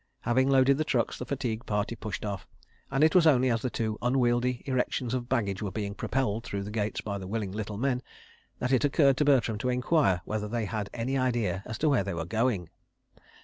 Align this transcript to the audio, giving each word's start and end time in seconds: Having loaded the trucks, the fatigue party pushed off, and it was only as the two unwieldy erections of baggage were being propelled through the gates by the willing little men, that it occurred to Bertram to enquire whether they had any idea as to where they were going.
Having 0.21 0.49
loaded 0.49 0.79
the 0.79 0.83
trucks, 0.83 1.19
the 1.19 1.27
fatigue 1.27 1.63
party 1.67 1.95
pushed 1.95 2.25
off, 2.25 2.47
and 2.89 3.03
it 3.03 3.13
was 3.13 3.27
only 3.27 3.51
as 3.51 3.61
the 3.61 3.69
two 3.69 3.99
unwieldy 4.01 4.63
erections 4.65 5.13
of 5.13 5.29
baggage 5.29 5.61
were 5.61 5.69
being 5.69 5.93
propelled 5.93 6.43
through 6.43 6.63
the 6.63 6.71
gates 6.71 7.01
by 7.01 7.19
the 7.19 7.27
willing 7.27 7.51
little 7.51 7.77
men, 7.77 8.01
that 8.57 8.73
it 8.73 8.83
occurred 8.83 9.15
to 9.17 9.25
Bertram 9.25 9.59
to 9.59 9.69
enquire 9.69 10.21
whether 10.25 10.47
they 10.47 10.65
had 10.65 10.89
any 10.91 11.19
idea 11.19 11.61
as 11.67 11.77
to 11.77 11.87
where 11.87 12.03
they 12.03 12.15
were 12.15 12.25
going. 12.25 12.69